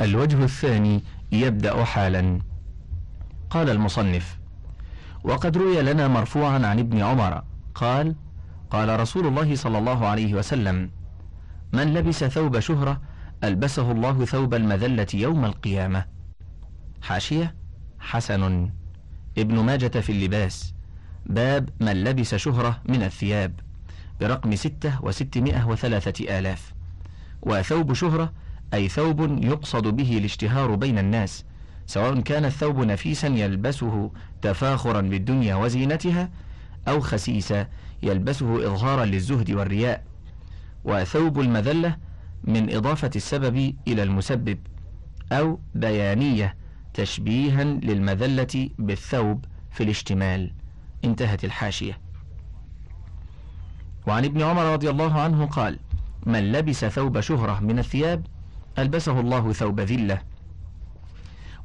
[0.00, 2.40] الوجه الثاني يبدأ حالا.
[3.50, 4.38] قال المصنف
[5.24, 7.42] وقد روي لنا مرفوعا عن ابن عمر.
[7.74, 8.14] قال
[8.70, 10.90] قال رسول الله صلى الله عليه وسلم
[11.72, 13.00] من لبس ثوب شهرة
[13.44, 16.04] ألبسه الله ثوب المذلة يوم القيامة.
[17.02, 17.54] حاشية
[17.98, 18.70] حسن.
[19.38, 20.74] ابن ماجة في اللباس.
[21.26, 23.60] باب من لبس شهرة من الثياب
[24.20, 26.74] برقم ستة وستمائة وثلاثة آلاف.
[27.42, 28.32] وثوب شهرة
[28.74, 31.44] أي ثوب يقصد به الاشتهار بين الناس
[31.86, 34.10] سواء كان الثوب نفيسا يلبسه
[34.42, 36.30] تفاخرا بالدنيا وزينتها
[36.88, 37.66] أو خسيسا
[38.02, 40.04] يلبسه إظهارا للزهد والرياء.
[40.84, 41.96] وثوب المذلة
[42.44, 44.58] من إضافة السبب إلى المسبب
[45.32, 46.56] أو بيانية
[46.94, 50.52] تشبيها للمذلة بالثوب في الاشتمال.
[51.04, 51.98] انتهت الحاشية.
[54.06, 55.78] وعن ابن عمر رضي الله عنه قال
[56.26, 58.26] من لبس ثوب شهرة من الثياب
[58.78, 60.18] ألبسه الله ثوب ذلة.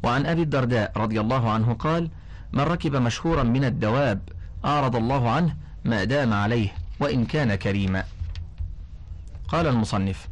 [0.04, 2.09] وعن أبي الدرداء رضي الله عنه قال
[2.54, 4.20] من ركب مشهورا من الدواب
[4.66, 8.04] أعرض الله عنه ما دام عليه وإن كان كريما.
[9.48, 10.28] قال المصنف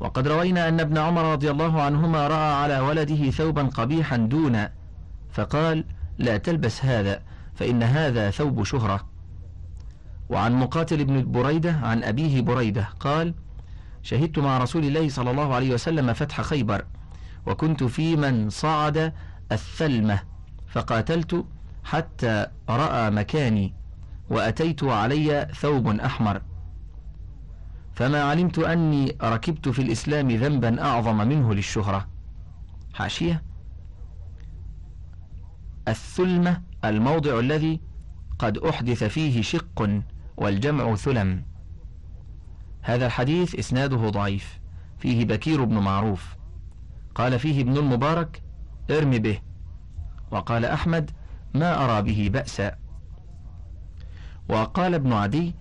[0.00, 4.68] وقد روينا أن ابن عمر رضي الله عنهما رأى على ولده ثوبا قبيحا دون
[5.32, 5.84] فقال
[6.18, 7.22] لا تلبس هذا
[7.54, 9.06] فإن هذا ثوب شهرة.
[10.28, 13.34] وعن مقاتل بن بريدة عن أبيه بريدة قال
[14.06, 16.84] شهدت مع رسول الله صلى الله عليه وسلم فتح خيبر
[17.46, 19.12] وكنت في من صعد
[19.52, 20.20] الثلمة
[20.68, 21.44] فقاتلت
[21.84, 23.74] حتى رأى مكاني
[24.30, 26.42] وأتيت علي ثوب أحمر.
[27.94, 32.08] فما علمت أني ركبت في الإسلام ذنبا أعظم منه للشهرة.
[32.94, 33.42] حاشية.
[35.88, 37.80] الثلمة الموضع الذي
[38.38, 40.02] قد أحدث فيه شق
[40.36, 41.55] والجمع ثلم.
[42.86, 44.60] هذا الحديث إسناده ضعيف.
[44.98, 46.36] فيه بكير بن معروف.
[47.14, 48.42] قال فيه ابن المبارك
[48.90, 49.38] ارم به.
[50.30, 51.10] وقال أحمد
[51.54, 52.76] ما أرى به بأسا.
[54.48, 55.54] وقال ابن عدي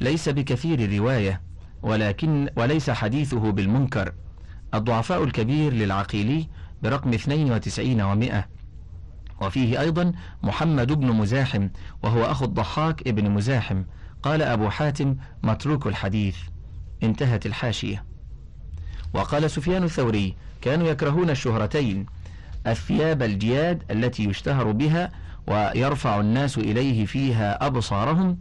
[0.00, 1.42] ليس بكثير الرواية
[1.82, 4.12] ولكن وليس حديثه بالمنكر.
[4.74, 6.48] الضعفاء الكبير للعقيلي
[6.82, 8.34] برقم 92 و100
[9.42, 10.12] وفيه أيضا
[10.42, 11.68] محمد بن مزاحم
[12.02, 13.82] وهو أخو الضحاك ابن مزاحم.
[14.22, 16.36] قال أبو حاتم متروك الحديث.
[17.02, 18.04] انتهت الحاشية.
[19.14, 22.06] وقال سفيان الثوري كانوا يكرهون الشهرتين
[22.66, 25.10] الثياب الجياد التي يشتهر بها
[25.46, 28.38] ويرفع الناس إليه فيها أبصارهم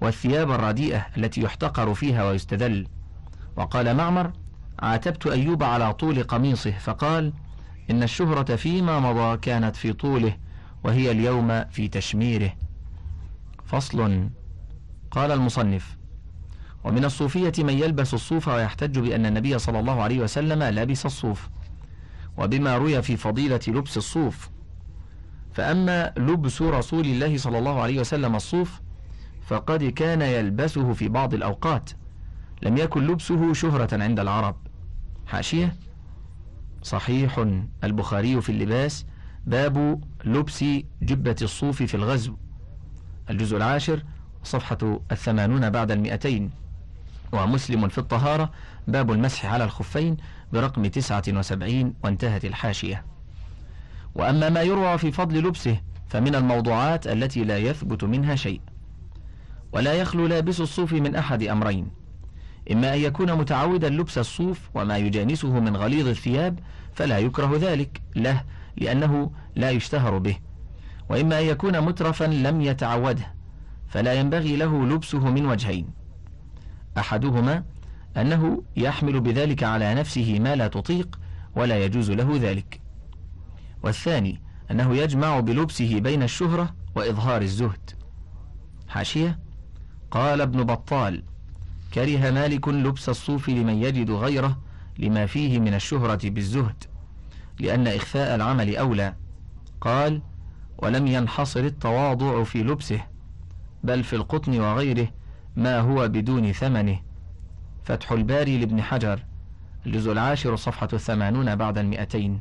[0.00, 2.86] والثياب الرديئة التي يحتقر فيها ويستذل.
[3.56, 4.32] وقال معمر
[4.78, 7.32] عاتبت أيوب على طول قميصه فقال
[7.90, 10.36] إن الشهرة فيما مضى كانت في طوله
[10.84, 12.52] وهي اليوم في تشميره.
[13.64, 14.28] فصل.
[15.10, 15.99] قال المصنف
[16.84, 21.48] ومن الصوفية من يلبس الصوف ويحتج بأن النبي صلى الله عليه وسلم لبس الصوف.
[22.38, 24.50] وبما روي في فضيلة لبس الصوف.
[25.52, 28.80] فأما لبس رسول الله صلى الله عليه وسلم الصوف
[29.46, 31.90] فقد كان يلبسه في بعض الأوقات.
[32.62, 34.56] لم يكن لبسه شهرة عند العرب.
[35.26, 35.74] حاشية؟
[36.82, 37.46] صحيح.
[37.84, 39.06] البخاري في اللباس.
[39.46, 40.64] باب لبس
[41.02, 42.36] جبة الصوف في الغزو.
[43.30, 44.02] الجزء العاشر
[44.42, 46.50] صفحة الثمانون بعد المئتين.
[47.32, 48.50] ومسلم في الطهارة.
[48.88, 50.16] باب المسح على الخفين
[50.52, 53.04] برقم تسعة وسبعين وانتهت الحاشية.
[54.14, 58.60] وأما ما يروى في فضل لبسه فمن الموضوعات التي لا يثبت منها شيء.
[59.72, 61.90] ولا يخلو لابس الصوف من أحد أمرين.
[62.72, 66.58] إما أن يكون متعودا لبس الصوف وما يجانسه من غليظ الثياب
[66.94, 68.44] فلا يكره ذلك له
[68.76, 70.36] لأنه لا يشتهر به.
[71.08, 73.34] وإما أن يكون مترفا لم يتعوده
[73.88, 75.99] فلا ينبغي له لبسه من وجهين.
[76.98, 77.64] أحدهما
[78.16, 81.18] أنه يحمل بذلك على نفسه ما لا تطيق
[81.56, 82.80] ولا يجوز له ذلك.
[83.82, 84.40] والثاني
[84.70, 87.90] أنه يجمع بلبسه بين الشهرة وإظهار الزهد.
[88.88, 89.38] حاشية
[90.10, 91.22] قال ابن بطال
[91.94, 94.58] كره مالك لبس الصوف لمن يجد غيره
[94.98, 96.84] لما فيه من الشهرة بالزهد
[97.60, 99.14] لأن إخفاء العمل أولى.
[99.80, 100.22] قال
[100.78, 103.00] ولم ينحصر التواضع في لبسه
[103.84, 105.08] بل في القطن وغيره
[105.56, 106.98] ما هو بدون ثمنه.
[107.84, 109.24] فتح الباري لابن حجر
[109.86, 112.40] الجزء العاشر صفحة الثمانون بعد المئتين.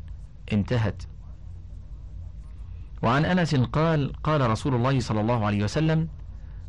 [0.53, 1.03] انتهت.
[3.01, 6.07] وعن أنس قال قال رسول الله صلى الله عليه وسلم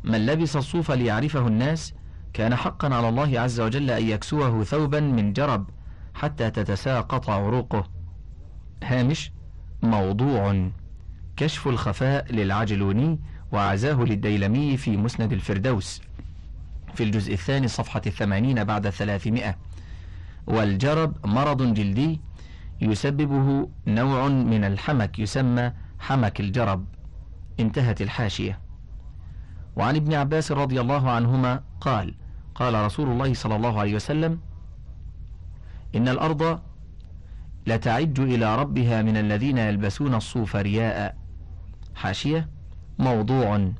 [0.03, 1.93] من لبس الصوف ليعرفه الناس
[2.33, 5.69] كان حقا على الله عز وجل أن يكسوه ثوبا من جرب
[6.13, 7.87] حتى تتساقط عروقه.
[8.83, 9.31] هامش
[9.83, 10.69] موضوع
[11.37, 13.19] كشف الخفاء للعجلوني
[13.51, 16.01] وعزاه للديلمي في مسند الفردوس.
[16.95, 19.55] في الجزء الثاني صفحة الثمانين بعد الثلاثمائة
[20.47, 22.21] والجرب مرض جلدي
[22.81, 26.85] يسببه نوع من الحمك يسمى حمك الجرب.
[27.59, 28.59] انتهت الحاشية.
[29.75, 32.13] وعن ابن عباس رضي الله عنهما قال
[32.55, 34.39] قال رسول الله صلى الله عليه وسلم
[35.95, 36.59] إن الأرض
[37.67, 41.17] لتعج إلى ربها من الذين يلبسون الصوف رياء.
[41.95, 42.49] حاشية
[42.99, 43.71] موضوع.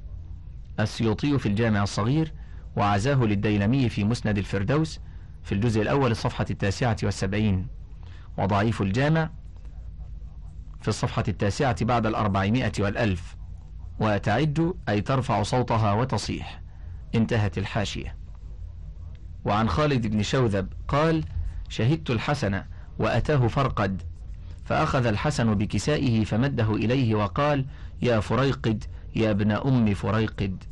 [0.80, 2.34] السيوطي في الجامع الصغير
[2.76, 5.00] وعزاه للديلمي في مسند الفردوس
[5.44, 7.68] في الجزء الأول الصفحة التاسعة والسبعين.
[8.38, 9.30] وضعيف الجامع
[10.82, 13.36] في الصفحة التاسعة بعد الأربعمائة والألف.
[14.00, 16.62] وتعج أي ترفع صوتها وتصيح.
[17.16, 18.16] انتهت الحاشية.
[19.46, 21.24] وعن خالد بن شوذب قال
[21.70, 22.64] شهدت الحسن
[23.00, 24.02] وأتاه فرقد.
[24.66, 27.66] فأخذ الحسن بكسائه فمده إليه وقال
[28.02, 28.84] يا فريقد
[29.16, 30.64] يا ابن أم فريقد.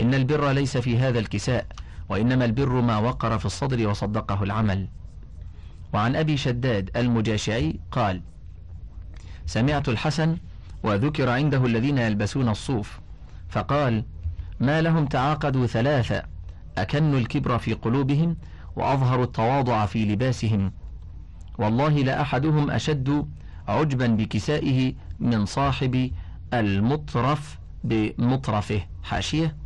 [0.00, 1.66] إن البر ليس في هذا الكساء
[2.08, 4.88] وإنما البر ما وقر في الصدر وصدقه العمل.
[5.92, 8.22] وعن أبي شداد المجاشعي قال
[9.46, 10.36] سمعت الحسن
[10.82, 13.00] وذكر عنده الذين يلبسون الصوف
[13.48, 14.04] فقال
[14.60, 16.22] ما لهم تعاقدوا ثلاثة
[16.78, 18.36] أكنوا الكبر في قلوبهم
[18.76, 20.72] وأظهروا التواضع في لباسهم.
[21.58, 23.28] والله لأحدهم أشد
[23.68, 26.10] عجبا بكسائه من صاحب
[26.54, 28.80] المطرف بمطرفه.
[29.02, 29.56] حاشية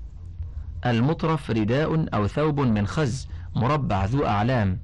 [0.86, 4.80] المطرف رداء أو ثوب من خز مربع ذو أعلام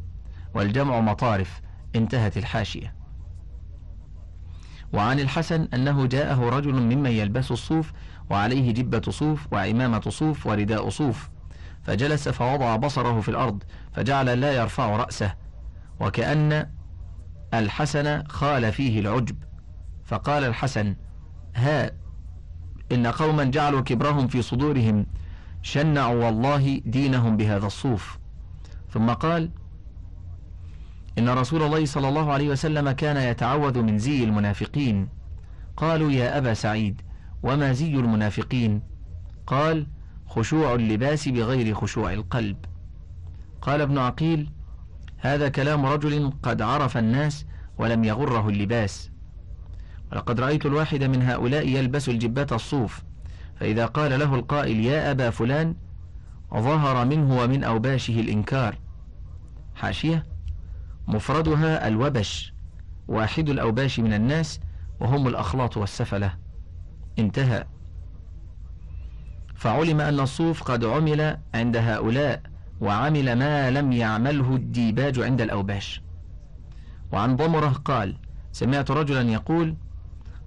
[0.54, 1.60] والجمع مطارف
[1.96, 2.94] انتهت الحاشية.
[4.92, 7.92] وعن الحسن أنه جاءه رجل ممن يلبس الصوف
[8.30, 11.28] وعليه جبة صوف وعمامة صوف ورداء صوف.
[11.82, 13.62] فجلس فوضع بصره في الأرض
[13.92, 15.34] فجعل لا يرفع رأسه.
[16.00, 16.70] وكأن
[17.54, 19.36] الحسن خال فيه العجب.
[20.04, 20.96] فقال الحسن
[21.54, 21.90] ها
[22.92, 25.06] إن قوما جعلوا كبرهم في صدورهم
[25.72, 28.18] شنعوا والله دينهم بهذا الصوف.
[28.90, 29.50] ثم قال
[31.18, 35.08] إن رسول الله صلى الله عليه وسلم كان يتعوذ من زي المنافقين.
[35.76, 37.02] قالوا يا أبا سعيد
[37.42, 38.82] وما زي المنافقين؟
[39.46, 39.86] قال
[40.26, 42.56] خشوع اللباس بغير خشوع القلب.
[43.62, 44.50] قال ابن عقيل
[45.18, 47.46] هذا كلام رجل قد عرف الناس
[47.78, 49.10] ولم يغره اللباس.
[50.12, 53.07] ولقد رأيت الواحد من هؤلاء يلبس الجبات الصوف
[53.60, 55.74] فإذا قال له القائل يا أبا فلان
[56.54, 58.78] ظهر منه ومن أوباشه الإنكار.
[59.74, 60.26] حاشية؟
[61.08, 62.52] مفردها الوبش
[63.08, 64.60] واحد الأوباش من الناس
[65.00, 66.34] وهم الأخلاط والسفلة.
[67.18, 67.64] انتهى.
[69.54, 72.42] فعلم أن الصوف قد عمل عند هؤلاء
[72.80, 76.02] وعمل ما لم يعمله الديباج عند الأوباش.
[77.12, 78.16] وعن ضمرة قال
[78.52, 79.74] سمعت رجلا يقول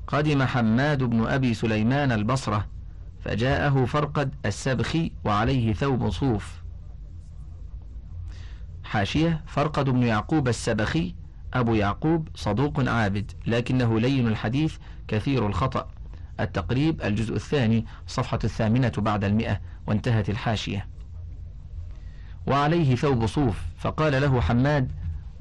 [0.08, 2.68] قدم حماد بن أبي سليمان البصرة
[3.22, 6.62] فجاءه فرقد السبخي وعليه ثوب صوف.
[8.84, 11.16] حاشية فرقد بن يعقوب السبخي
[11.54, 15.88] أبو يعقوب صدوق عابد لكنه لين الحديث كثير الخطأ.
[16.40, 20.88] التقريب الجزء الثاني صفحة الثامنة بعد المئة وانتهت الحاشية.
[22.48, 24.92] وعليه ثوب صوف فقال له حماد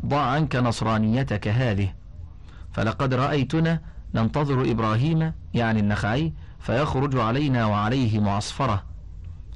[0.06, 1.92] ضع عنك نصرانيتك هذه.
[2.72, 3.80] فلقد رأيتنا
[4.14, 8.84] ننتظر إبراهيم يعني النخعي فيخرج علينا وعليه معصفرة.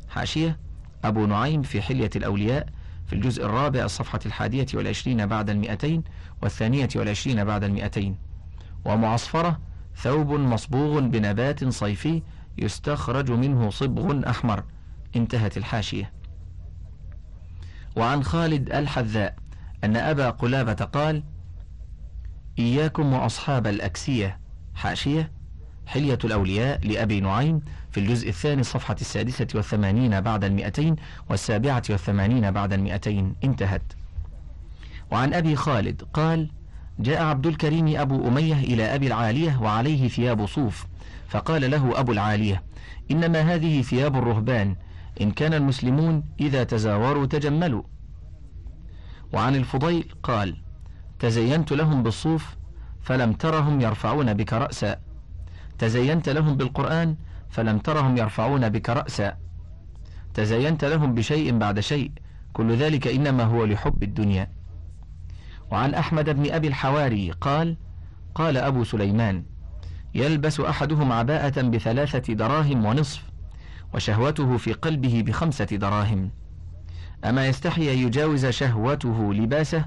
[0.08, 0.58] حاشية
[1.04, 2.66] أبو نعيم في حلية الأولياء
[3.06, 6.04] في الجزء الرابع الصفحة الحادية والعشرين بعد المئتين
[6.42, 8.16] والثانية والعشرين بعد المئتين.
[8.84, 9.61] ومعصفرة
[9.96, 12.23] ثوب مصبوغ بنبات صيفي
[12.58, 14.64] يستخرج منه صبغ أحمر.
[15.16, 16.12] انتهت الحاشية.
[17.96, 19.37] وعن خالد الحذاء
[19.84, 21.23] أن أبا قلابة قال
[22.58, 24.40] إياكم وأصحاب الأكسية.
[24.75, 25.32] حاشية
[25.86, 27.60] حلية الأولياء لأبي نعيم
[27.90, 30.96] في الجزء الثاني الصفحة السادسة والثمانين بعد المئتين
[31.30, 33.34] والسابعة والثمانين بعد المئتين.
[33.44, 33.82] انتهت.
[35.10, 36.50] وعن أبي خالد قال
[36.98, 40.86] جاء عبد الكريم أبو أمية إلى أبي العالية وعليه ثياب صوف
[41.28, 42.62] فقال له أبو العالية
[43.10, 44.76] إنما هذه ثياب الرهبان
[45.20, 47.82] إن كان المسلمون إذا تزاوروا تجملوا.
[49.32, 50.56] وعن الفضيل قال
[51.18, 52.56] تزينت لهم بالصوف
[53.02, 55.03] فلم ترهم يرفعون بك رأسا.
[55.84, 57.16] تزينت لهم بالقرآن
[57.50, 59.36] فلم ترهم يرفعون بك رأسا.
[60.34, 62.12] تزينت لهم بشيء بعد شيء
[62.52, 64.50] كل ذلك إنما هو لحب الدنيا.
[65.70, 67.76] وعن أحمد بن أبي الحواري قال
[68.34, 69.44] قال أبو سليمان
[70.14, 73.22] يلبس أحدهم عباءة بثلاثة دراهم ونصف
[73.94, 76.30] وشهوته في قلبه بخمسة دراهم.
[77.24, 79.84] أما يستحي أن يجاوز شهوته لباسه؟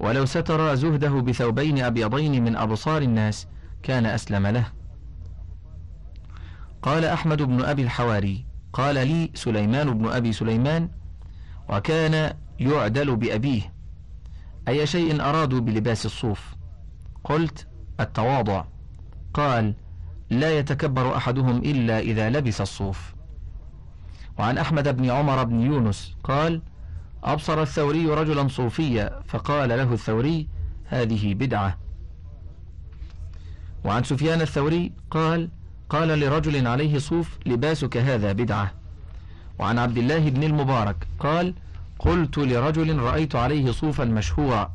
[0.00, 3.46] ولو ستر زهده بثوبين أبيضين من أبصار الناس
[3.82, 4.64] كان أسلم له.
[6.82, 10.88] قال أحمد بن أبي الحواري قال لي سليمان بن أبي سليمان
[11.68, 13.72] وكان يعدل بأبيه
[14.68, 16.54] أي شيء أرادوا بلباس الصوف؟
[17.24, 17.66] قلت
[18.00, 18.64] التواضع
[19.34, 19.74] قال
[20.30, 23.14] لا يتكبر أحدهم إلا إذا لبس الصوف
[24.38, 26.62] وعن أحمد بن عمر بن يونس قال
[27.24, 30.48] أبصر الثوري رجلا صوفيا فقال له الثوري
[30.84, 31.78] هذه بدعة
[33.84, 35.48] وعن سفيان الثوري قال
[35.88, 38.72] قال لرجل عليه صوف لباسك هذا بدعة.
[39.58, 41.54] وعن عبد الله بن المبارك قال
[41.98, 44.72] قلت لرجل رأيت عليه صوفا مشهورا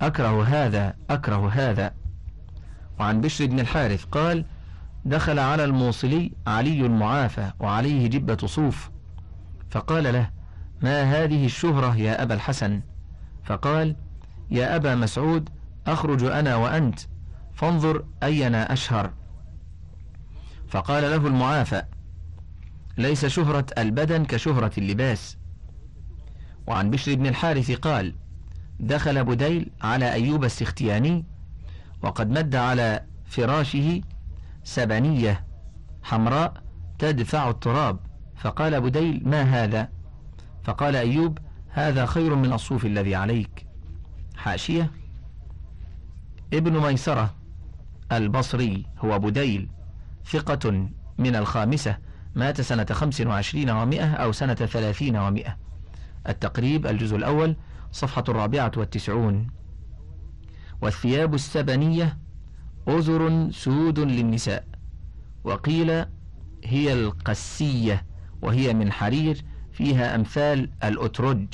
[0.00, 1.94] أكره هذا أكره هذا.
[3.00, 4.44] وعن بشر بن الحارث قال
[5.04, 8.90] دخل على الموصلي علي معافى وعليه جبة صوف.
[9.70, 10.30] فقال له
[10.82, 12.80] ما هذه الشهرة يا أبا الحسن؟
[13.44, 13.96] فقال
[14.50, 15.48] يا أبا مسعود
[15.86, 17.00] أخرج أنا وأنت.
[17.54, 19.10] فانظر أينا أشهر.
[20.68, 21.82] فقال له المعافى
[22.98, 25.36] ليس شهرة البدن كشهرة اللباس.
[26.66, 28.14] وعن بشر بن الحارث قال
[28.80, 31.24] دخل بديل على أيوب السختياني
[32.02, 34.00] وقد مد على فراشه
[34.64, 35.44] سبنية
[36.02, 36.62] حمراء
[36.98, 37.98] تدفع التراب.
[38.36, 39.88] فقال بديل ما هذا؟
[40.64, 43.66] فقال أيوب هذا خير من الصوف الذي عليك.
[44.36, 44.90] حاشية
[46.52, 47.41] ابن ميسرة.
[48.16, 49.68] البصري هو بديل
[50.24, 50.88] ثقة
[51.18, 51.98] من الخامسة
[52.34, 55.56] مات سنة خمس وعشرين ومائة أو سنة ثلاثين ومائة.
[56.28, 57.56] التقريب الجزء الأول
[57.92, 59.46] صفحة الرابعة والتسعون.
[60.82, 62.18] والثياب السبنية
[62.88, 64.64] أزر سود للنساء.
[65.44, 66.04] وقيل
[66.64, 68.06] هي القسية
[68.42, 71.46] وهي من حرير فيها أمثال الأترج.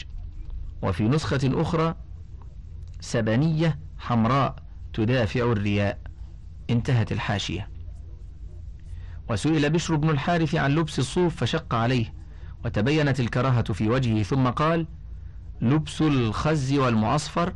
[0.82, 1.94] وفي نسخة أخرى
[3.00, 4.56] سبنية حمراء
[4.92, 5.98] تدافع الرياء.
[6.70, 7.68] انتهت الحاشية.
[9.30, 12.14] وسئل بشر بن الحارث عن لبس الصوف فشق عليه
[12.64, 14.86] وتبينت الكراهة في وجهه ثم قال
[15.60, 17.54] لبس الخز والمعصفر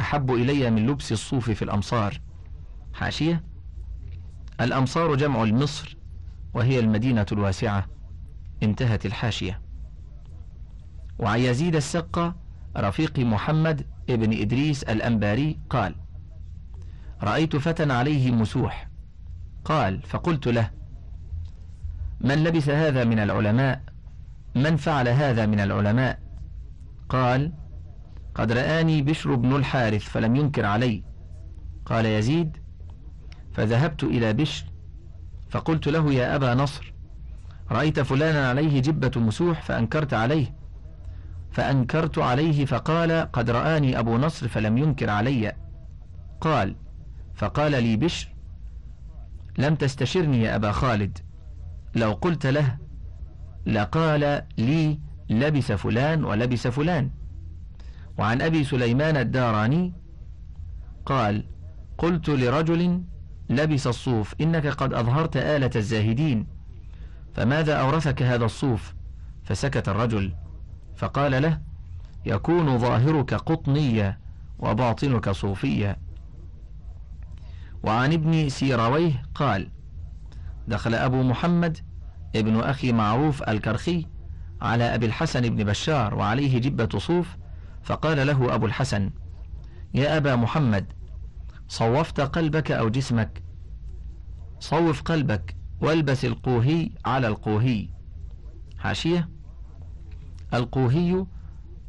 [0.00, 2.20] أحب إلي من لبس الصوف في الأمصار.
[2.94, 3.44] حاشية
[4.60, 5.96] الأمصار جمع المصر
[6.54, 7.88] وهي المدينة الواسعة.
[8.62, 9.60] انتهت الحاشية.
[11.18, 12.36] وعن يزيد السقة
[12.76, 15.94] رفيق محمد ابن إدريس الأنباري قال
[17.22, 18.88] رأيت فتى عليه مسوح.
[19.64, 20.70] قال فقلت له
[22.20, 23.82] من لبس هذا من العلماء؟
[24.54, 26.18] من فعل هذا من العلماء؟
[27.08, 27.52] قال
[28.34, 31.04] قد رآني بشر بن الحارث فلم ينكر علي.
[31.86, 32.56] قال يزيد
[33.52, 34.64] فذهبت إلى بشر
[35.50, 36.94] فقلت له يا أبا نصر
[37.70, 40.54] رأيت فلانا عليه جبة مسوح فأنكرت عليه.
[41.52, 45.52] فأنكرت عليه فقال قد رآني أبو نصر فلم ينكر علي.
[46.40, 46.76] قال
[47.38, 48.28] فقال لي بشر
[49.58, 51.18] لم تستشرني يا أبا خالد.
[51.94, 52.78] لو قلت له
[53.66, 54.98] لقال لي
[55.30, 57.10] لبس فلان ولبس فلان.
[58.18, 59.92] وعن أبي سليمان الداراني
[61.06, 61.44] قال
[61.98, 63.02] قلت لرجل
[63.50, 66.46] لبس الصوف إنك قد أظهرت آلة الزاهدين.
[67.34, 68.94] فماذا أورثك هذا الصوف؟
[69.44, 70.34] فسكت الرجل.
[70.96, 71.60] فقال له
[72.26, 74.18] يكون ظاهرك قطنيا
[74.58, 76.07] وباطنك صوفيا
[77.82, 79.70] وعن ابن سيرويه قال
[80.68, 81.78] دخل أبو محمد
[82.36, 84.06] ابن أخي معروف الكرخي
[84.60, 87.36] على أبي الحسن بن بشار وعليه جبة صوف
[87.82, 89.10] فقال له أبو الحسن
[89.94, 90.92] يا أبا محمد
[91.68, 93.42] صوفت قلبك أو جسمك؟
[94.60, 97.88] صوف قلبك والبس القوهي على القوهي.
[98.78, 99.28] حاشية
[100.54, 101.26] القوهي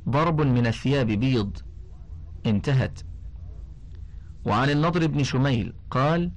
[0.09, 1.57] ضرب من الثياب بيض.
[2.45, 2.99] انتهت.
[4.45, 6.31] وعن النضر بن شميل قال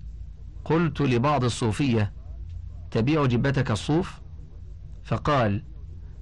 [0.65, 2.13] قلت لبعض الصوفية
[2.91, 4.21] تبيع جبتك الصوف؟
[5.05, 5.65] فقال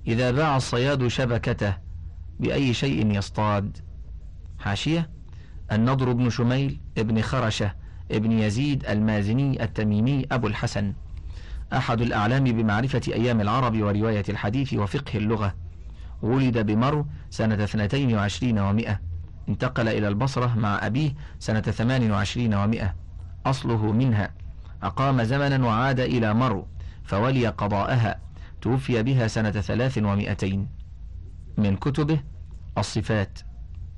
[0.07, 1.77] إذا باع الصياد شبكته
[2.41, 3.79] بأي شيء يصطاد؟
[4.59, 5.11] حاشية
[5.73, 7.75] النضر بن شميل ابن خرشة
[8.11, 10.95] ابن يزيد المازني التميمي أبو الحسن.
[11.73, 15.55] أحد الأعلام بمعرفة أيام العرب ورواية الحديث وفقه اللغة.
[16.23, 19.01] ولد بمرو سنة 22 ومئة.
[19.49, 23.00] انتقل إلى البصرة مع أبيه سنة 28 ومئة.
[23.47, 24.35] أصله منها.
[24.83, 26.67] أقام زمنا وعاد إلى مرو
[27.05, 28.21] فولي قضاءها.
[28.61, 30.69] توفي بها سنة ثلاث ومئتين.
[31.59, 32.21] من كتبه
[32.79, 33.39] الصفات.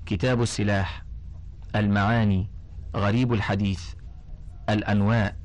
[0.07, 1.05] كتاب السلاح.
[1.77, 2.51] المعاني.
[2.97, 3.95] غريب الحديث.
[4.69, 5.37] الأنواء.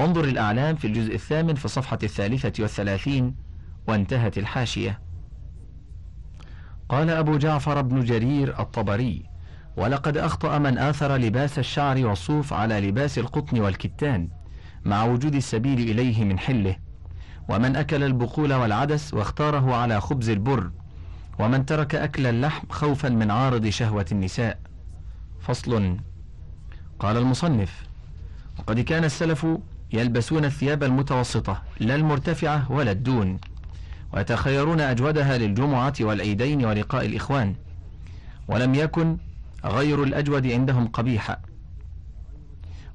[0.00, 3.34] انظر الأعلام في الجزء الثامن في الصفحة الثالثة والثلاثين
[3.88, 5.00] وانتهت الحاشية.
[6.88, 9.37] قال أبو جعفر بن جرير الطبري
[9.78, 14.28] ولقد أخطأ من آثر لباس الشعر والصوف على لباس القطن والكتان
[14.84, 16.76] مع وجود السبيل إليه من حله.
[17.48, 20.70] ومن أكل البقول والعدس واختاره على خبز البر.
[21.38, 24.58] ومن ترك أكل اللحم خوفا من عارض شهوة النساء.
[25.40, 25.96] فصل.
[26.98, 27.86] قال المصنف
[28.58, 29.46] وقد كان السلف
[29.92, 33.38] يلبسون الثياب المتوسطة لا المرتفعة ولا الدون
[34.12, 37.54] ويتخيرون أجودها للجمعة والعيدين ولقاء الإخوان.
[38.48, 39.16] ولم يكن
[39.64, 41.38] غير الأجود عندهم قبيحا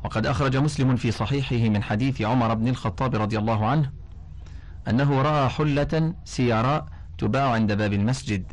[0.03, 3.91] وقد أخرج مسلم في صحيحه من حديث عمر بن الخطاب رضي الله عنه
[4.87, 6.85] أنه رأى حلة سيراء
[7.17, 8.51] تباع عند باب المسجد.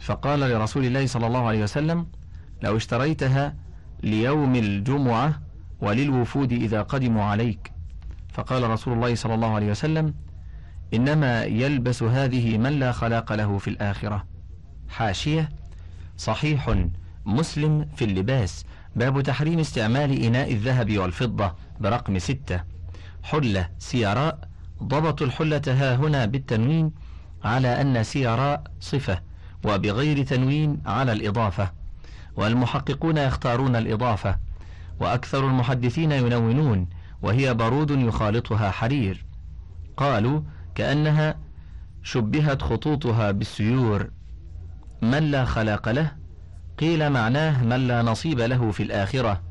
[0.00, 2.06] فقال لرسول الله صلى الله عليه وسلم
[2.62, 3.54] لو اشتريتها
[4.02, 5.40] ليوم الجمعة
[5.80, 7.72] وللوفود إذا قدموا عليك.
[8.32, 10.14] فقال رسول الله صلى الله عليه وسلم
[10.94, 14.26] إنما يلبس هذه من لا خلاق له في الآخرة.
[14.88, 15.48] حاشية
[16.16, 16.74] صحيح.
[17.26, 18.64] مسلم في اللباس.
[18.96, 22.60] باب تحريم استعمال إناء الذهب والفضة برقم ستة.
[23.22, 24.48] حلة سيراء.
[24.82, 26.92] ضبط الحلة ها هنا بالتنوين
[27.44, 29.22] على أن سيراء صفة
[29.64, 31.72] وبغير تنوين على الإضافة.
[32.36, 34.38] والمحققون يختارون الإضافة.
[35.00, 36.88] وأكثر المحدثين ينونون
[37.22, 39.24] وهي بارود يخالطها حرير.
[39.96, 40.40] قالوا
[40.74, 41.36] كأنها
[42.02, 44.10] شبهت خطوطها بالسيور.
[45.02, 46.12] من لا خلاق له
[46.78, 49.42] قيل معناه من لا نصيب له في الآخرة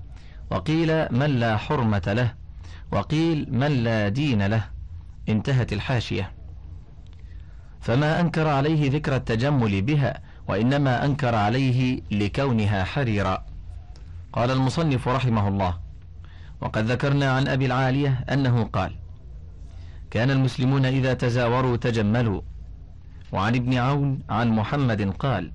[0.52, 2.34] وقيل من لا حرمة له
[2.92, 4.64] وقيل من لا دين له.
[5.30, 6.32] انتهت الحاشية.
[7.82, 13.46] فما أنكر عليه ذكر التجمل بها وإنما أنكر عليه لكونها حريرا.
[14.34, 15.78] قال المصنف رحمه الله
[16.62, 18.96] وقد ذكرنا عن أبي العالية أنه قال
[20.12, 22.42] كان المسلمون إذا تزاوروا تجملوا
[23.32, 25.52] وعن ابن عون عن محمد قال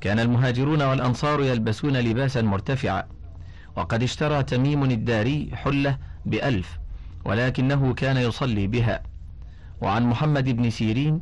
[0.00, 3.04] كان المهاجرون والأنصار يلبسون لباسا مرتفعا
[3.76, 6.78] وقد اشترى تميم الداري حلة بألف
[7.24, 9.02] ولكنه كان يصلي بها.
[9.80, 11.20] وعن محمد بن سيرين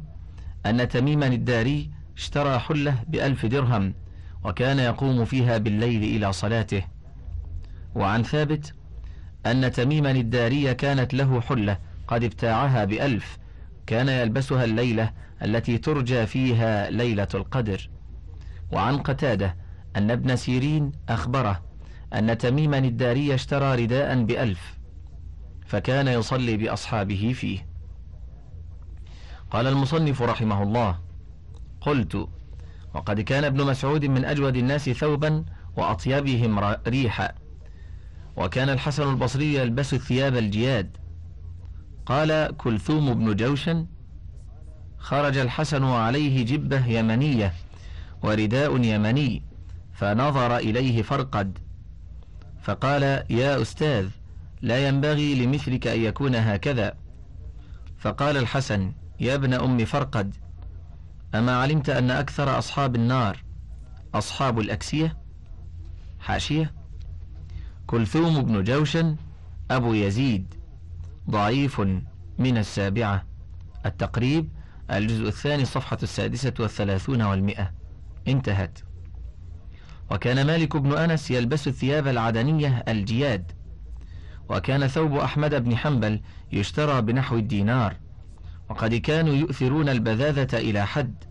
[0.66, 3.94] أن تميما الداري اشترى حلة بألف درهم
[4.44, 6.82] وكان يقوم فيها بالليل إلى صلاته.
[7.94, 8.74] وعن ثابت
[9.46, 13.38] أن تميما الداري كانت له حلة قد ابتاعها بألف
[13.86, 15.10] كان يلبسها الليلة
[15.42, 17.90] التي ترجى فيها ليلة القدر.
[18.72, 19.56] وعن قتادة
[19.96, 21.62] أن ابن سيرين أخبره
[22.14, 24.78] أن تميما الداري اشترى رداء بألف
[25.66, 27.66] فكان يصلي بأصحابه فيه.
[29.50, 30.98] قال المصنف رحمه الله
[31.80, 32.28] قلت
[32.94, 35.44] وقد كان ابن مسعود من أجود الناس ثوبا
[35.76, 37.32] وأطيبهم ريحا
[38.36, 40.96] وكان الحسن البصري يلبس الثياب الجياد.
[42.06, 43.86] قال كلثوم بن جوشن
[44.98, 47.52] خرج الحسن عليه جبة يمنية
[48.22, 49.42] ورداء يمني
[49.92, 51.58] فنظر إليه فرقد
[52.62, 54.08] فقال يا أستاذ
[54.62, 56.94] لا ينبغي لمثلك أن يكون هكذا.
[57.98, 60.34] فقال الحسن يا ابن أم فرقد
[61.34, 63.42] أما علمت أن أكثر أصحاب النار
[64.14, 65.16] أصحاب الأكسية؟
[66.20, 66.72] حاشية
[67.86, 69.16] كلثوم بن جوشن
[69.70, 70.54] أبو يزيد
[71.30, 71.80] ضعيف
[72.38, 73.24] من السابعة.
[73.86, 74.48] التقريب
[74.90, 77.72] الجزء الثاني صفحة السادسة والثلاثون والمئة.
[78.28, 78.78] انتهت.
[80.10, 83.52] وكان مالك بن أنس يلبس الثياب العدنية الجياد.
[84.48, 86.20] وكان ثوب أحمد بن حنبل
[86.52, 87.96] يشترى بنحو الدينار.
[88.70, 91.24] وقد كانوا يؤثرون البذاذة إلى حد.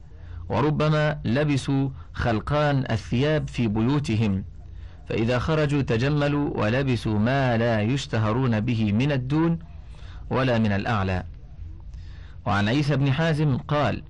[0.50, 4.44] وربما لبسوا خلقان الثياب في بيوتهم.
[5.10, 9.60] فإذا خرجوا تجملوا ولبسوا ما لا يشتهرون به من الدون
[10.30, 11.24] ولا من الأعلى.
[12.46, 14.04] وعن عيسى بن حازم قال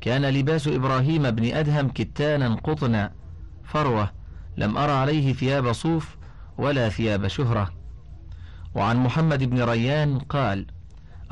[0.00, 3.12] كان لباس إبراهيم بن أدهم كتانا قطنا
[3.64, 4.10] فروة
[4.56, 6.16] لم أرى عليه ثياب صوف
[6.58, 7.70] ولا ثياب شهرة.
[8.74, 10.66] وعن محمد بن ريان قال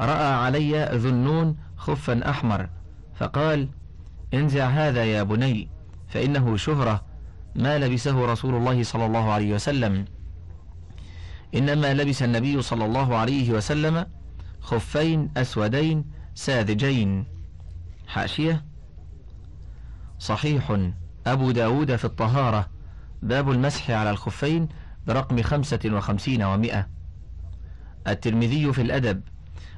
[0.00, 2.68] رأى علي ذنون خفا أحمر
[3.14, 3.68] فقال
[4.34, 5.68] انزع هذا يا بني
[6.08, 7.04] فإنه شهرة
[7.54, 10.04] ما لبسه رسول الله صلى الله عليه وسلم.
[11.54, 14.06] إنما لبس النبي صلى الله عليه وسلم
[14.60, 16.04] خفين أسودين
[16.36, 17.24] ساذجين.
[18.08, 18.64] حاشية.
[20.18, 20.90] صحيح.
[21.26, 22.68] أبو داود في الطهارة.
[23.22, 24.68] باب المسح على الخفين
[25.06, 26.88] برقم خمسة وخمسين ومائة
[28.06, 29.22] الترمذي في الأدب.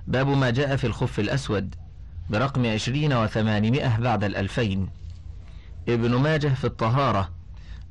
[0.07, 1.75] باب ما جاء في الخف الأسود
[2.31, 4.91] برقم عشرين وثمانمائة بعد الألفين.
[5.89, 7.31] ابن ماجه في الطهارة.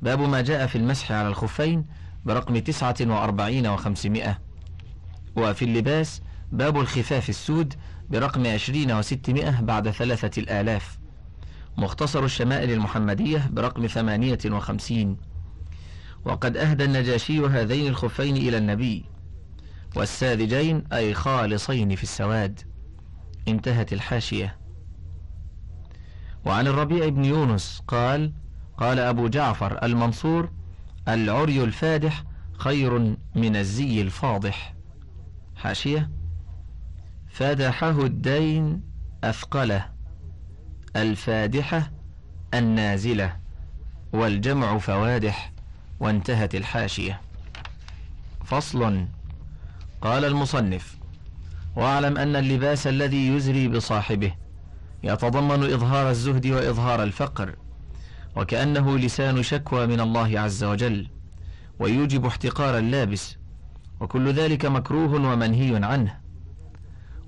[0.02, 1.86] باب ما جاء في المسح على الخفين
[2.24, 4.38] برقم تسعة وأربعين وخمسمائة.
[5.36, 6.22] وفي اللباس.
[6.52, 7.74] باب الخفاف السود
[8.10, 10.98] برقم عشرين وستمائة بعد ثلاثة الآلاف.
[11.76, 15.16] مختصر الشمائل المحمدية برقم ثمانية وخمسين.
[16.24, 19.04] وقد أهدى النجاشي هذين الخفين إلى النبي.
[19.96, 22.60] والساذجين أي خالصين في السواد.
[23.48, 24.58] انتهت الحاشية.
[26.44, 28.32] وعن الربيع بن يونس قال
[28.78, 30.50] قال أبو جعفر المنصور
[31.08, 32.24] العري الفادح
[32.58, 32.98] خير
[33.34, 34.74] من الزي الفاضح.
[35.56, 36.17] حاشية.
[37.38, 38.82] فادحه الدين
[39.24, 39.88] أثقله
[40.96, 41.90] الفادحة
[42.54, 43.36] النازلة
[44.12, 45.52] والجمع فوادح
[46.00, 47.20] وانتهت الحاشية.
[48.44, 49.06] فصل
[50.00, 50.98] قال المصنف
[51.76, 54.32] واعلم أن اللباس الذي يزري بصاحبه
[55.02, 57.56] يتضمن إظهار الزهد وإظهار الفقر
[58.36, 61.08] وكأنه لسان شكوى من الله عز وجل
[61.78, 63.36] ويوجب احتقار اللابس
[64.00, 66.27] وكل ذلك مكروه ومنهي عنه.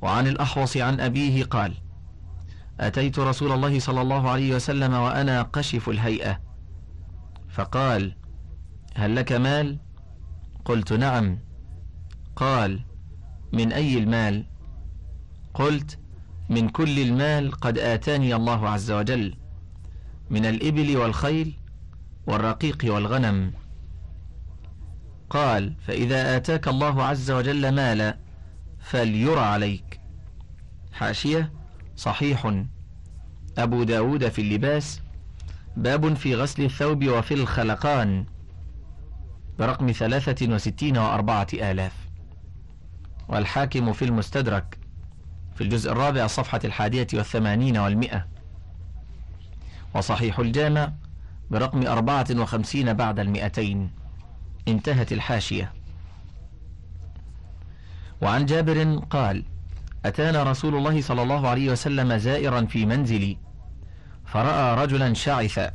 [0.03, 1.75] وعن الأحوص عن أبيه قال
[2.81, 6.41] أتيت رسول الله صلى الله عليه وسلم وأنا قشف الهيئة.
[7.49, 8.17] فقال
[8.95, 9.79] هل لك مال؟
[10.65, 11.39] قلت نعم.
[12.37, 12.81] قال
[13.53, 14.45] من أي المال؟
[15.55, 15.99] قلت
[16.49, 19.35] من كل المال قد آتاني الله عز وجل
[20.31, 21.55] من الإبل والخيل
[22.27, 23.53] والرقيق والغنم.
[25.31, 28.19] قال فإذا آتاك الله عز وجل مالا
[28.81, 29.90] فليرى عليك.
[31.01, 31.53] حاشية
[31.97, 32.65] صحيح.
[33.59, 35.01] أبو داود في اللباس.
[35.77, 38.27] باب في غسل الثوب وفي الخلقان.
[39.59, 41.93] برقم ثلاثة وستين وأربعة آلاف.
[43.29, 44.79] والحاكم في المستدرك.
[45.55, 48.27] في الجزء الرابع صفحة الحادية والثمانين والمئة.
[49.95, 50.93] وصحيح الجامع.
[51.51, 53.91] برقم أربعة وخمسين بعد المئتين.
[54.69, 55.73] انتهت الحاشية.
[58.23, 59.45] وعن جابر قال
[60.05, 63.39] أتانا رسول الله صلى الله عليه وسلم زائرا في منزلي
[64.25, 65.71] فرأى رجلا شعثا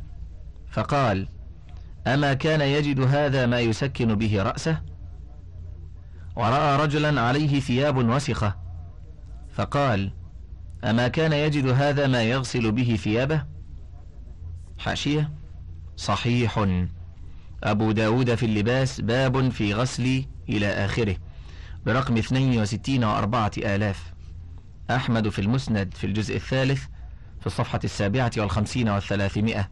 [0.70, 1.28] فقال
[2.06, 4.80] أما كان يجد هذا ما يسكن به رأسه؟
[6.36, 8.56] ورأى رجلا عليه ثياب وسخة
[9.52, 10.12] فقال
[10.84, 13.44] أما كان يجد هذا ما يغسل به ثيابه؟
[14.78, 15.32] حاشية.
[15.96, 16.66] صحيح.
[17.64, 21.16] أبو داود في اللباس باب في غسل إلى آخره
[21.86, 24.15] برقم 62 وأربعة آلاف.
[24.90, 26.84] أحمد في المسند في الجزء الثالث
[27.40, 29.68] في الصفحة السابعة والخمسين والثلاثمائة.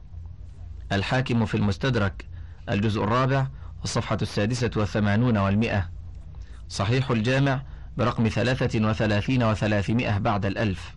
[0.92, 2.28] الحاكم في المستدرك
[2.68, 3.46] الجزء الرابع
[3.84, 5.90] الصفحة السادسة والثمانون والمئة
[6.68, 7.62] صحيح الجامع
[7.96, 10.96] برقم ثلاثة وثلاثين وثلاثمائة بعد الألف.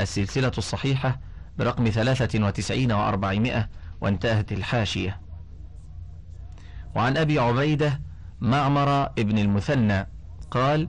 [0.00, 1.20] السلسلة الصحيحة
[1.58, 3.68] برقم ثلاثة وتسعين وأربعمائة
[4.00, 5.20] وانتهت الحاشية.
[6.94, 8.00] وعن أبي عبيدة
[8.40, 10.06] معمر ابن المثنى
[10.50, 10.88] قال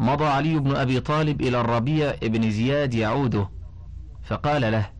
[0.00, 3.48] مضى علي بن أبي طالب إلى الربيع بن زياد يعوده
[4.22, 4.90] فقال له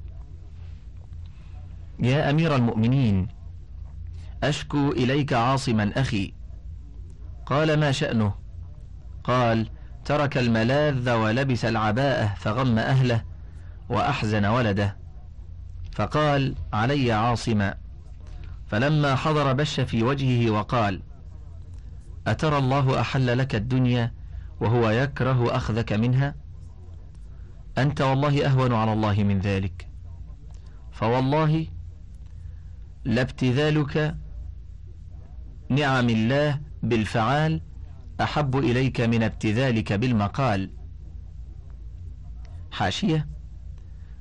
[2.01, 3.29] يا أمير المؤمنين
[4.43, 6.35] أشكو إليك عاصما أخي.
[7.47, 8.35] قال ما شأنه؟
[9.25, 9.69] قال
[10.05, 13.25] ترك الملاذ ولبس العباءة فغم أهله
[13.89, 14.97] وأحزن ولده.
[15.93, 17.75] فقال علي عاصما.
[18.67, 21.03] فلما حضر بش في وجهه وقال
[22.27, 24.20] أترى الله أحل لك الدنيا
[24.61, 26.35] وهو يكره أخذك منها؟
[27.79, 29.89] أنت والله أهون على الله من ذلك.
[30.93, 31.67] فوالله
[33.05, 34.17] لابتذالك
[35.69, 37.61] نعم الله بالفعال
[38.21, 40.71] أحب إليك من ابتذالك بالمقال.
[42.71, 43.29] حاشية.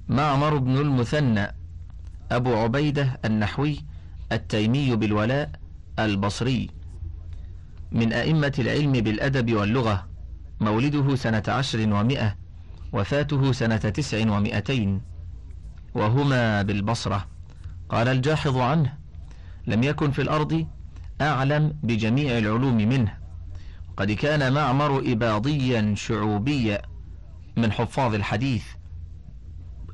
[0.07, 1.47] معمر بن المثنى
[2.31, 3.79] أبو عبيدة النحوي
[4.31, 5.51] التيمي بالولاء
[5.99, 6.69] البصري.
[7.91, 10.08] من أئمة العلم بالأدب واللغة.
[10.61, 12.35] مولده سنة عشر ومائة
[12.93, 15.01] وفاته سنة تسع ومائتين
[15.95, 17.27] وهما بالبصرة.
[17.89, 18.93] قال الجاحظ عنه
[19.67, 20.67] لم يكن في الأرض
[21.21, 23.17] أعلم بجميع العلوم منه
[23.97, 26.81] قد كان معمر إباضيا شعوبيا
[27.57, 28.63] من حفاظ الحديث.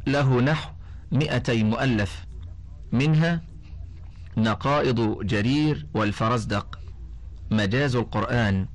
[0.08, 0.72] له نحو
[1.12, 2.26] مئتي مؤلف
[2.92, 3.42] منها
[4.38, 6.80] نقائض جرير والفرزدق
[7.52, 8.68] مجاز القرآن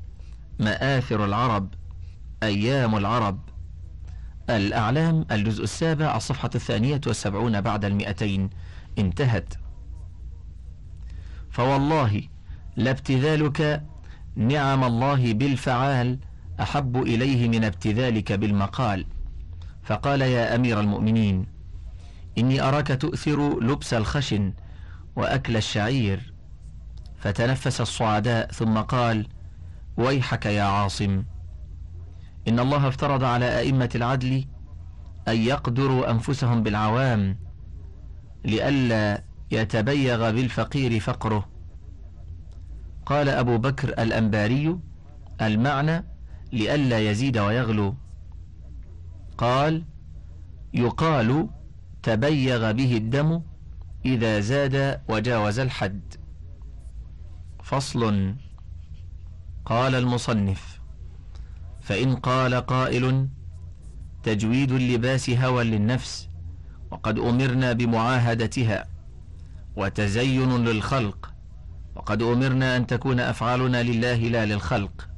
[0.59, 1.74] مآثر العرب.
[2.42, 3.40] أيام العرب.
[4.50, 8.50] الأعلام الجزء السابع الصفحة الثانية والسبعون بعد المئتين.
[8.98, 9.55] انتهت.
[11.50, 12.22] فوالله
[12.76, 13.83] لابتذالك
[14.37, 16.18] نعم الله بالفعال
[16.61, 19.07] أحب إليه من ابتذالك بالمقال.
[19.83, 21.46] فقال يا أمير المؤمنين
[22.38, 24.53] إني أراك تؤثر لبس الخشن
[25.16, 26.33] وأكل الشعير.
[27.18, 29.26] فتنفس الصعداء ثم قال
[29.96, 31.22] ويحك يا عاصم.
[32.51, 34.45] إن الله افترض على أئمة العدل
[35.29, 37.39] أن يقدروا أنفسهم بالعوام
[38.45, 41.49] لئلا يتبيغ بالفقير فقره.
[43.07, 44.79] قال أبو بكر الأنباري
[45.41, 46.05] المعنى
[46.53, 47.95] لئلا يزيد ويغلو.
[49.39, 49.85] قال
[50.75, 51.49] يقال
[52.03, 53.43] تبيغ به الدم
[54.05, 56.15] إذا زاد وجاوز الحد.
[57.63, 58.35] فصل.
[59.65, 60.80] قال المصنف
[61.90, 63.29] فإن قال قائل
[64.22, 66.29] تجويد اللباس هوى للنفس
[66.90, 68.88] وقد أمرنا بمعاهدتها
[69.76, 71.33] وتزين للخلق
[71.94, 75.09] وقد أمرنا أن تكون أفعالنا لله لا للخلق.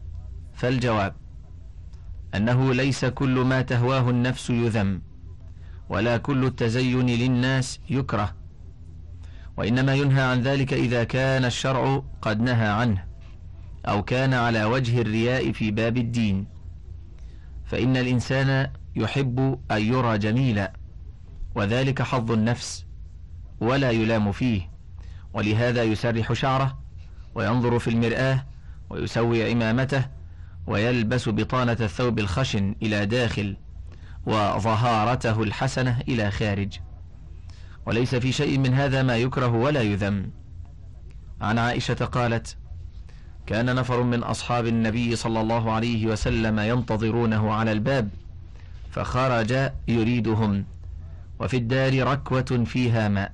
[0.54, 1.14] فالجواب
[2.35, 5.02] أنه ليس كل ما تهواه النفس يذم
[5.88, 8.35] ولا كل التزين للناس يكره.
[9.56, 13.04] وإنما ينهى عن ذلك إذا كان الشرع قد نهى عنه
[13.87, 16.51] أو كان على وجه الرياء في باب الدين.
[17.72, 20.72] فإن الإنسان يحب أن يرى جميلا
[21.54, 22.87] وذلك حظ النفس
[23.61, 24.70] ولا يلام فيه.
[25.35, 26.78] ولهذا يسرح شعره
[27.35, 28.46] وينظر في المرآة
[28.90, 30.04] ويسوي عمامته
[30.66, 33.56] ويلبس بطانة الثوب الخشن إلى داخل
[34.26, 36.78] وظهارته الحسنة إلى خارج.
[37.87, 40.30] وليس في شيء من هذا ما يكره ولا يذم.
[41.40, 42.56] عن عائشة قالت
[43.46, 48.09] كان نفر من أصحاب النبي صلى الله عليه وسلم ينتظرونه على الباب
[48.90, 50.64] فخرج يريدهم
[51.40, 53.33] وفي الدار ركوة فيها ماء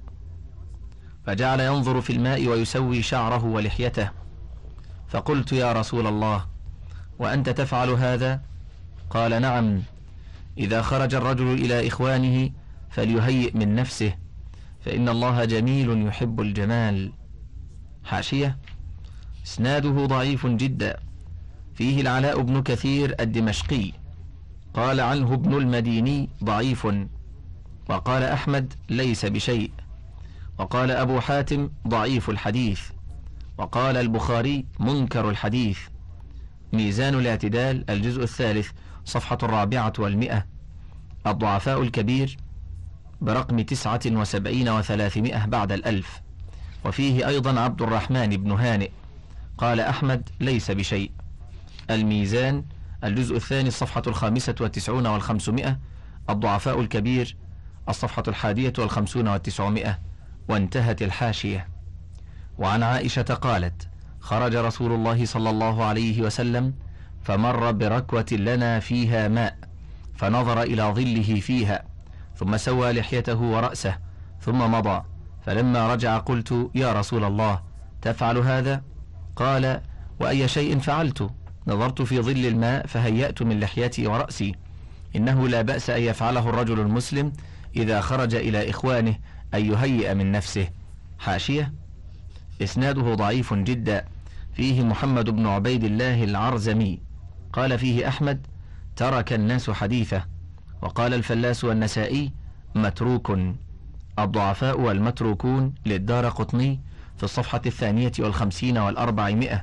[1.26, 4.10] فجعل ينظر في الماء ويسوي شعره ولحيته.
[5.08, 6.46] فقلت يا رسول الله
[7.18, 8.40] وأنت تفعل هذا؟
[9.10, 9.82] قال نعم
[10.58, 12.50] إذا خرج الرجل إلى إخوانه
[12.90, 14.14] فليهيئ من نفسه
[14.80, 17.12] فإن الله جميل يحب الجمال.
[18.04, 18.58] حاشية؟
[19.46, 20.96] إسناده ضعيف جدا.
[21.74, 23.92] فيه العلاء بن كثير الدمشقي.
[24.74, 26.86] قال عنه ابن المديني ضعيف.
[27.88, 29.70] وقال أحمد ليس بشيء.
[30.58, 32.80] وقال أبو حاتم ضعيف الحديث.
[33.58, 35.78] وقال البخاري منكر الحديث.
[36.72, 38.70] ميزان الاعتدال الجزء الثالث
[39.04, 40.46] صفحة الرابعة والمئة.
[41.26, 42.36] الضعفاء الكبير
[43.20, 46.20] برقم تسعة وسبعين وثلاثمائة بعد الألف.
[46.84, 48.90] وفيه أيضا عبد الرحمن بن هانئ.
[49.58, 51.10] قال أحمد ليس بشيء.
[51.90, 52.64] الميزان
[53.04, 55.78] الجزء الثاني الصفحة الخامسة والتسعون والخمسمائة
[56.30, 57.36] الضعفاء الكبير
[57.88, 59.98] الصفحة الحادية والخمسون والتسعمائة
[60.48, 61.68] وانتهت الحاشية.
[62.58, 63.88] وعن عائشة قالت
[64.20, 66.74] خرج رسول الله صلى الله عليه وسلم
[67.22, 69.58] فمر بركوة لنا فيها ماء
[70.14, 71.84] فنظر إلى ظله فيها
[72.36, 73.98] ثم سوى لحيته ورأسه
[74.40, 75.02] ثم مضى
[75.46, 77.62] فلما رجع قلت يا رسول الله
[78.02, 78.82] تفعل هذا؟
[79.38, 79.80] قال
[80.20, 81.30] وأي شيء فعلت
[81.66, 84.54] نظرت في ظل الماء فهيأت من لحيتي ورأسي.
[85.16, 87.32] إنه لا بأس أن يفعله الرجل المسلم
[87.76, 89.18] إذا خرج إلى إخوانه
[89.54, 90.68] أن يهيئ من نفسه.
[91.18, 91.72] حاشية.
[92.62, 94.04] إسناده ضعيف جدا.
[94.54, 96.98] فيه محمد بن عبيد الله العرزمي.
[97.52, 98.46] قال فيه أحمد
[98.96, 100.24] ترك الناس حديثه.
[100.82, 102.32] وقال الفلاس والنسائي
[102.74, 103.38] متروك.
[104.18, 106.80] الضعفاء والمتروكون للدار قطني
[107.18, 109.62] في الصفحة الثانية والخمسين والأربعمائة.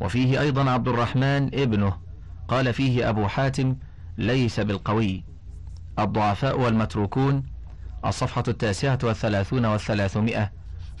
[0.00, 1.96] وفيه أيضا عبد الرحمن ابنه.
[2.48, 3.76] قال فيه أبو حاتم
[4.18, 5.24] ليس بالقوي.
[5.98, 7.42] الضعفاء والمتروكون.
[8.04, 10.52] الصفحة التاسعة والثلاثون والثلاثمائة.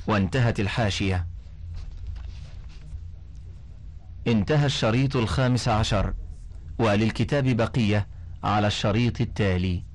[0.06, 1.26] وانتهت الحاشية.
[4.26, 6.14] انتهى الشريط الخامس عشر.
[6.78, 8.08] وللكتاب بقية
[8.44, 9.91] على الشريط التالي.